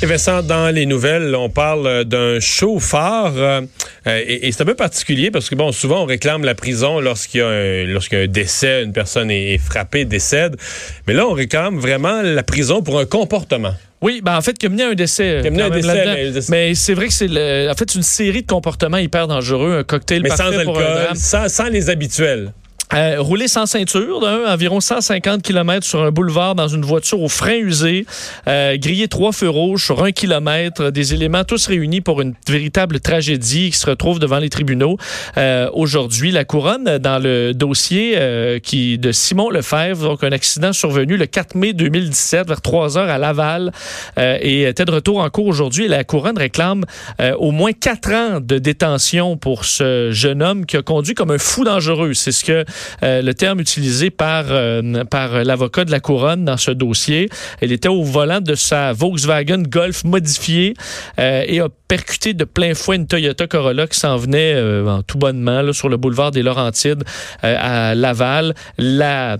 [0.00, 3.62] Et Vincent, dans les nouvelles, on parle d'un chauffeur euh,
[4.06, 7.40] et, et c'est un peu particulier parce que bon, souvent on réclame la prison lorsqu'il
[7.40, 10.54] y a un, lorsqu'il y a un décès, une personne est frappée, décède,
[11.08, 13.74] mais là on réclame vraiment la prison pour un comportement.
[14.00, 15.40] Oui, ben en fait, qui a mené à un décès.
[15.42, 17.92] Qui a mené un décès, mais décès- Mais c'est vrai que c'est le- en fait
[17.96, 21.16] une série de comportements hyper dangereux, un cocktail Mais sans un alcool, drame.
[21.16, 22.52] sans, sans les habituels.
[22.94, 27.28] Euh, rouler sans ceinture, d'un, environ 150 km sur un boulevard dans une voiture au
[27.28, 28.06] frein usé,
[28.46, 33.00] euh, griller trois feux rouges sur un kilomètre, des éléments tous réunis pour une véritable
[33.00, 34.96] tragédie qui se retrouve devant les tribunaux.
[35.36, 40.72] Euh, Aujourd'hui, la couronne dans le dossier euh, qui de Simon Lefebvre, donc un accident
[40.72, 43.72] survenu le 4 mai 2017 vers 3 heures à Laval
[44.18, 45.88] euh, et était de retour en cours aujourd'hui.
[45.88, 46.84] La couronne réclame
[47.20, 51.30] euh, au moins quatre ans de détention pour ce jeune homme qui a conduit comme
[51.30, 52.14] un fou dangereux.
[52.14, 52.64] C'est ce que
[53.02, 57.28] euh, le terme utilisé par, euh, par l'avocat de la couronne dans ce dossier.
[57.60, 60.74] Elle était au volant de sa Volkswagen Golf modifiée
[61.18, 65.18] euh, et a percuté de plein fouet une Toyota Corolla qui s'en venait en tout
[65.18, 67.04] bonnement sur le boulevard des Laurentides
[67.42, 68.54] à Laval.
[68.76, 69.38] La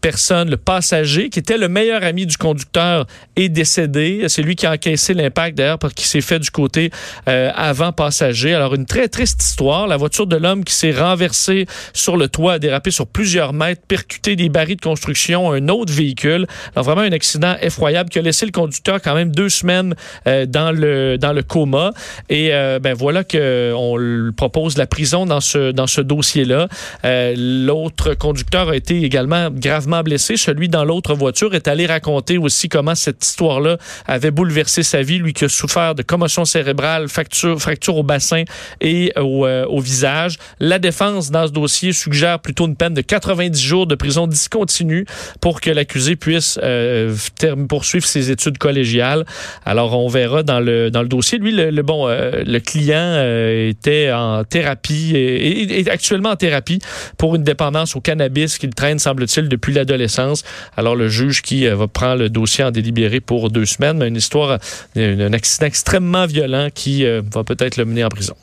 [0.00, 4.24] personne, le passager, qui était le meilleur ami du conducteur, est décédé.
[4.28, 6.90] C'est lui qui a encaissé l'impact d'ailleurs parce qu'il s'est fait du côté
[7.28, 8.54] euh, avant passager.
[8.54, 9.86] Alors une très triste histoire.
[9.86, 13.82] La voiture de l'homme qui s'est renversée sur le toit, a dérapé sur plusieurs mètres,
[13.86, 16.46] percuté des barils de construction, un autre véhicule.
[16.74, 19.94] Alors vraiment un accident effroyable qui a laissé le conducteur quand même deux semaines
[20.26, 21.92] euh, dans le dans le coma.
[22.28, 26.68] Et euh, ben voilà que on le propose la prison dans ce dans ce dossier-là.
[27.04, 30.36] Euh, L'autre conducteur a été également gravement blessé.
[30.36, 35.18] Celui dans l'autre voiture est allé raconter aussi comment cette histoire-là avait bouleversé sa vie.
[35.18, 38.44] Lui qui a souffert de commotion cérébrale, fracture, fracture au bassin
[38.80, 40.36] et au, euh, au visage.
[40.60, 45.04] La défense dans ce dossier suggère plutôt une peine de 90 jours de prison discontinue
[45.40, 47.14] pour que l'accusé puisse euh,
[47.68, 49.24] poursuivre ses études collégiales.
[49.64, 51.38] Alors on verra dans le dans le dossier.
[51.38, 56.30] Lui, le, le- bon, euh, le client euh, était en thérapie et, et- et actuellement
[56.30, 56.78] en thérapie
[57.18, 60.44] pour une dépendance au cannabis qu'il traîne, semble-t-il, depuis l'adolescence.
[60.76, 64.08] Alors, le juge qui euh, va prendre le dossier en délibéré pour deux semaines, mais
[64.08, 64.58] une histoire,
[64.96, 68.34] euh, un accident extrêmement violent qui euh, va peut-être le mener en prison.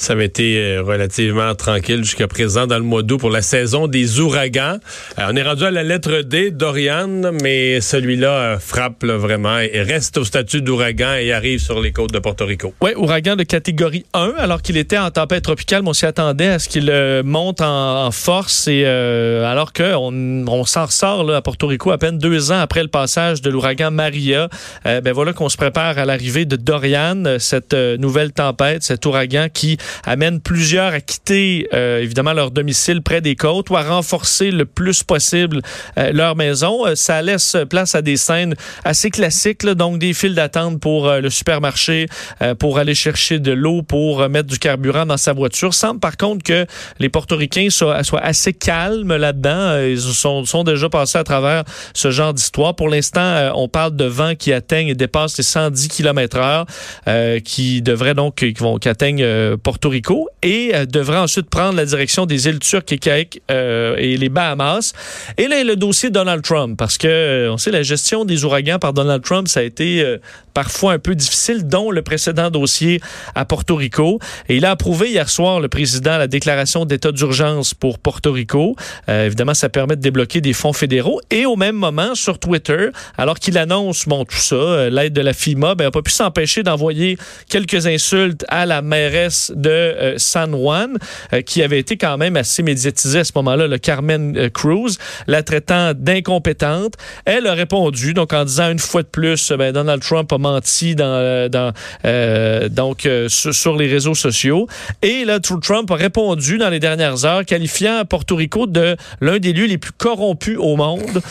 [0.00, 3.86] Ça avait été euh, relativement tranquille jusqu'à présent dans le mois d'août pour la saison
[3.86, 4.78] des ouragans.
[5.18, 9.82] Euh, on est rendu à la lettre D, Dorian, mais celui-là euh, frappe vraiment et
[9.82, 12.72] reste au statut d'ouragan et arrive sur les côtes de Porto Rico.
[12.80, 16.48] Oui, ouragan de catégorie 1, alors qu'il était en tempête tropicale, mais on s'y attendait
[16.48, 16.90] à ce qu'il
[17.22, 18.68] monte en, force.
[18.68, 22.82] Et alors qu'on on, s'en ressort là, à Porto Rico à peine deux ans après
[22.82, 24.48] le passage de l'ouragan Maria,
[24.86, 29.48] euh, ben voilà qu'on se prépare à l'arrivée de Dorian, cette nouvelle tempête, cet ouragan
[29.52, 34.50] qui amène plusieurs à quitter euh, évidemment leur domicile près des côtes ou à renforcer
[34.50, 35.60] le plus possible
[35.98, 36.86] euh, leur maison.
[36.86, 41.08] Euh, ça laisse place à des scènes assez classiques, là, donc des files d'attente pour
[41.08, 42.06] euh, le supermarché,
[42.42, 45.74] euh, pour aller chercher de l'eau, pour euh, mettre du carburant dans sa voiture.
[45.74, 46.66] Semble par contre que
[46.98, 49.80] les Portoricains soient, soient assez calmes là-dedans.
[49.80, 51.64] Ils sont, sont déjà passés à travers
[51.94, 52.74] ce genre d'histoire.
[52.74, 57.82] Pour l'instant, on parle de vents qui atteignent et dépassent les 110 km heure, qui
[57.82, 62.26] devraient donc, qui vont, qui atteignent Porto Rico et euh, devraient ensuite prendre la direction
[62.26, 64.94] des îles Turques et Caïques euh, et les Bahamas.
[65.38, 68.80] Et là, le dossier Donald Trump, parce que euh, on sait la gestion des ouragans
[68.80, 70.18] par Donald Trump, ça a été euh,
[70.54, 73.00] parfois un peu difficile, dont le précédent dossier
[73.36, 74.18] à Porto Rico.
[74.48, 78.74] Et il a approuvé hier soir, le président, la déclaration d'état d'urgence pour Porto Rico.
[79.08, 81.20] Euh, évidemment, ça permet de débloquer des fonds fédéraux.
[81.30, 85.32] Et au même moment, sur Twitter, alors qu'il annonce bon, tout ça, l'aide de la
[85.32, 90.52] FIMA, ben, n'a pas pu s'empêcher d'envoyer quelques insultes à la mairesse de euh, San
[90.52, 90.96] Juan,
[91.32, 94.96] euh, qui avait été quand même assez médiatisée à ce moment-là, le Carmen euh, Cruz,
[95.26, 96.94] la traitant d'incompétente.
[97.24, 100.94] Elle a répondu, donc en disant une fois de plus, ben, Donald Trump a menti
[100.94, 101.72] dans, dans,
[102.04, 104.66] euh, donc, euh, sur, les réseaux sociaux.
[105.02, 109.38] Et là, Tr- Trump a répondu dans les dernières heures, qualifiant Porto Rico de l'un
[109.38, 111.22] des lieux les plus corrompus au monde.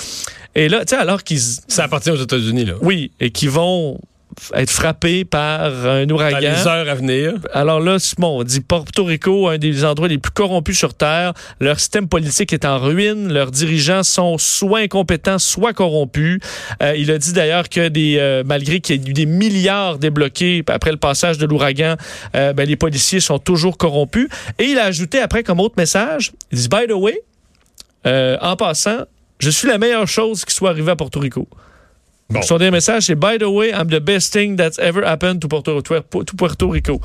[0.55, 1.39] Et là, tu sais, alors qu'ils...
[1.67, 2.73] Ça appartient aux États-Unis, là.
[2.81, 3.99] Oui, et qui vont
[4.55, 6.39] être frappés par un Dans ouragan.
[6.39, 7.33] les heures à venir.
[7.53, 11.33] Alors là, bon, on dit Porto Rico, un des endroits les plus corrompus sur Terre.
[11.59, 13.31] Leur système politique est en ruine.
[13.31, 16.39] Leurs dirigeants sont soit incompétents, soit corrompus.
[16.81, 19.97] Euh, il a dit d'ailleurs que des, euh, malgré qu'il y ait eu des milliards
[19.97, 21.95] débloqués après le passage de l'ouragan,
[22.35, 24.27] euh, ben, les policiers sont toujours corrompus.
[24.57, 27.21] Et il a ajouté après comme autre message, il dit, by the way,
[28.05, 29.05] en passant,
[29.39, 31.47] je suis la meilleure chose qui soit arrivée à Porto Rico.
[32.29, 32.41] Bon.
[32.43, 35.47] Son dernier message, c'est By the way, I'm the best thing that's ever happened to
[35.47, 37.01] Puerto, to Puerto Rico.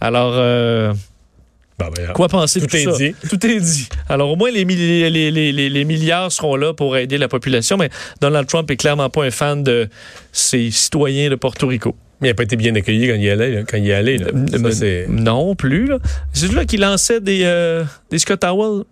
[0.00, 0.92] Alors, euh,
[1.78, 2.92] Ben, ben, Quoi penser de Tout est ça?
[2.92, 3.14] dit.
[3.28, 3.88] Tout est dit.
[4.08, 7.26] Alors, au moins, les, milli- les, les- les- les milliards seront là pour aider la
[7.28, 9.88] population, mais Donald Trump est clairement pas un fan de
[10.30, 11.96] ses citoyens de Porto Rico.
[12.20, 13.50] Mais il n'a pas été bien accueilli quand il y allait.
[13.50, 14.26] là, quand il y allait là.
[14.26, 15.90] Ça, Mais- c'est- non plus.
[16.32, 17.82] C'est là qui lançait des, euh,
[18.12, 18.84] des Scott Towel.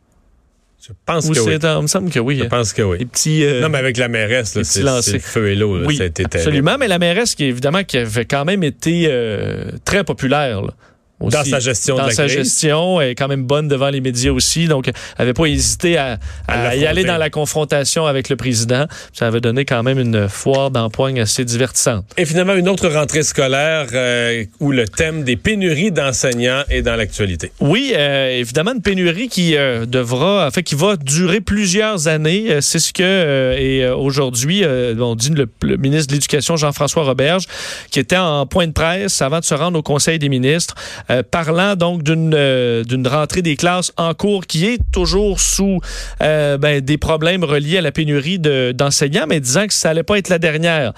[0.87, 1.59] Je pense Ou que oui.
[1.63, 2.39] Il me semble que oui.
[2.39, 2.99] Je pense que oui.
[2.99, 3.45] Des petits.
[3.45, 5.79] euh, Non, mais avec la mairesse, là, les c'est le feu et l'eau.
[5.79, 5.87] là.
[5.87, 6.49] oui, ça a été terrible.
[6.49, 6.77] absolument.
[6.79, 10.63] Mais la mairesse, qui évidemment, qui avait quand même été euh, très populaire.
[10.63, 10.73] là,
[11.21, 11.37] aussi.
[11.37, 12.37] Dans sa gestion de Dans la sa crise.
[12.37, 14.67] gestion, elle est quand même bonne devant les médias aussi.
[14.67, 16.19] Donc, elle n'avait pas hésité à,
[16.49, 18.87] à À y aller dans la confrontation avec le président.
[19.13, 22.05] Ça avait donné quand même une foire d'empoigne assez divertissante.
[22.17, 26.97] Et finalement, une autre rentrée scolaire euh, où le thème des pénuries d'enseignants est dans
[26.97, 27.53] l'actualité.
[27.61, 32.61] Oui, euh, évidemment, une pénurie qui euh, devra, en fait, qui va durer plusieurs années.
[32.61, 37.45] C'est ce que et aujourd'hui, on dit le, le ministre de l'Éducation Jean-François Roberge,
[37.91, 40.75] qui était en point de presse avant de se rendre au Conseil des ministres,
[41.11, 45.81] euh, parlant donc d'une euh, d'une rentrée des classes en cours qui est toujours sous
[46.23, 50.03] euh, ben, des problèmes reliés à la pénurie de- d'enseignants, mais disant que ça allait
[50.05, 50.93] pas être la dernière.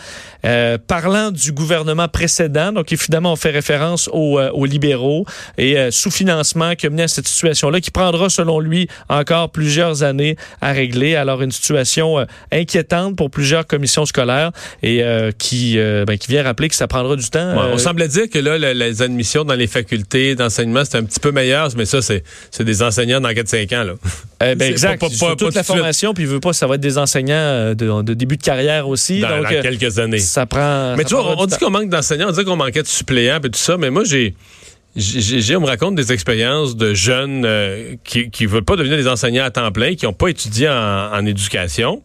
[0.44, 5.25] Euh, parlant du gouvernement précédent, donc évidemment on fait référence aux, euh, aux libéraux
[5.56, 10.03] et euh, sous-financement qui a mené à cette situation-là, qui prendra selon lui encore plusieurs
[10.03, 11.14] années à régler.
[11.17, 14.50] Alors une situation inquiétante pour plusieurs commissions scolaires
[14.82, 17.55] et euh, qui, ben, qui vient rappeler que ça prendra du temps.
[17.56, 20.01] Ouais, on semblait dire que là, le- les admissions dans les facultés
[20.34, 23.84] d'enseignement, c'était un petit peu meilleur, mais ça, c'est c'est des enseignants dans 4-5 ans.
[23.84, 23.93] Là.
[24.43, 25.00] Euh, ben, C'est exact.
[25.00, 26.99] pas- pas- Sur pas- toute la formation, puis il veut pas, ça va être des
[26.99, 29.20] enseignants euh, de, de début de carrière aussi.
[29.20, 30.19] Dans, donc, dans euh, quelques années.
[30.19, 30.94] ça prend.
[30.96, 33.38] Mais ça tu vois, on dit qu'on manque d'enseignants, on dit qu'on manquait de suppléants
[33.38, 34.34] et tout ça, mais moi, j'ai.
[34.94, 38.99] J'ai, j'ai- on me raconte des expériences de jeunes euh, qui ne veulent pas devenir
[38.99, 40.75] des enseignants à temps plein, qui n'ont pas étudié en,
[41.14, 42.02] en éducation,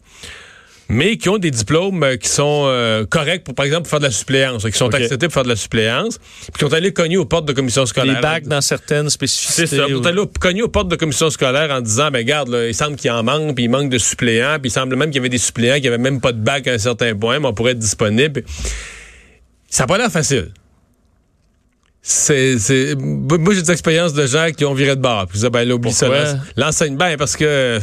[0.90, 4.00] mais qui ont des diplômes euh, qui sont euh, corrects pour, par exemple, pour faire
[4.00, 6.92] de la suppléance, qui sont acceptés pour faire de la suppléance, puis qui sont allés
[6.92, 8.14] cogner aux portes de commissions scolaires.
[8.16, 9.66] Les bacs dans certaines C'est spécificités.
[9.76, 9.86] ça.
[9.86, 12.66] Ou- sont allés au- cogner aux portes de commissions scolaires en disant, ben garde, là,
[12.68, 15.16] il semble qu'il en manque, puis il manque de suppléants, puis il semble même qu'il
[15.16, 17.46] y avait des suppléants qui n'avaient même pas de bac à un certain point, mais
[17.48, 18.42] on pourrait être disponible.
[19.68, 20.52] Ça n'a pas l'air facile.
[22.00, 25.26] C'est, c'est, moi, j'ai des expériences de gens qui ont viré de bord.
[25.26, 26.06] Puis ben là, oublie ça.
[26.06, 26.24] Pourquoi?
[26.24, 26.38] là.
[26.56, 27.78] L'enseigne bien parce que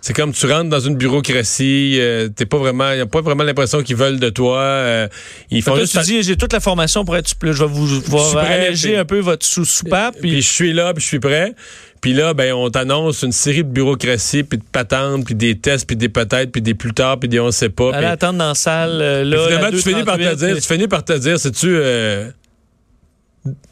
[0.00, 3.44] c'est comme tu rentres dans une bureaucratie, euh, t'es pas vraiment, y a pas vraiment
[3.44, 4.58] l'impression qu'ils veulent de toi.
[4.58, 5.08] euh,
[5.50, 7.28] ils font juste toi, tu dis, j'ai toute la formation pour être.
[7.42, 10.16] Je vais vous prêt, alléger un peu votre sous soupape.
[10.20, 11.54] puis Puis, je suis là, puis je suis prêt.
[12.00, 15.86] Puis là, ben, on t'annonce une série de bureaucraties, puis de patentes, puis des tests,
[15.86, 17.92] puis des peut-être, puis des plus tard, puis des on sait pas.
[17.92, 19.00] allez attendre dans la salle.
[19.02, 21.40] euh, puis là, finalement, tu finis par te 2,38, dire, tu finis par te dire,
[21.40, 22.30] sais-tu, euh,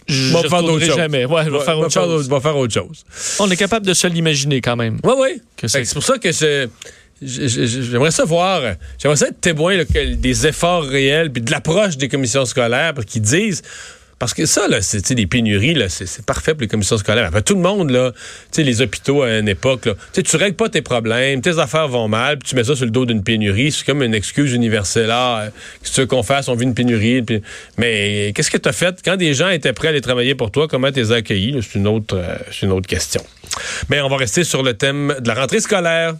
[0.08, 0.96] je va faire d'autres choses.
[0.96, 1.25] jamais.
[1.25, 2.28] Ouais, je vais va- faire autre chose.
[2.28, 3.05] va faire autre chose.
[3.38, 4.99] On est capable de se l'imaginer quand même.
[5.05, 5.43] Oui, oui.
[5.69, 6.32] C'est- pour ça que
[7.23, 8.62] je- j'aimerais ça voir,
[8.99, 12.93] j'aimerais ça être témoin là, que- des efforts réels, puis de l'approche des commissions scolaires,
[13.06, 13.62] qu'ils disent.
[14.18, 17.28] Parce que ça, là, c'est des pénuries, là, c'est parfait pour les commissions scolaires.
[17.28, 18.12] Enfin, tout le monde, là,
[18.50, 21.86] tu les hôpitaux à une époque, là, tu tu règles pas tes problèmes, tes affaires
[21.88, 23.70] vont mal, puis tu mets ça sur le dos d'une pénurie.
[23.70, 25.10] C'est comme une excuse universelle.
[25.10, 25.48] Ah,
[25.82, 26.48] qu'est-ce qu'on fasse?
[26.48, 27.24] On vit une pénurie.
[27.76, 29.00] Mais qu'est-ce que tu as fait?
[29.04, 31.60] Quand des gens étaient prêts à aller travailler pour toi, comment tu les as accueillis?
[31.62, 33.22] C'est une, autre, euh, c'est une autre question.
[33.90, 36.14] Mais on va rester sur le thème de la rentrée scolaire.